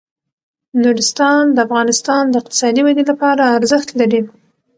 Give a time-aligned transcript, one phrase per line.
[0.83, 4.21] نورستان د افغانستان د اقتصادي ودې لپاره ارزښت لري.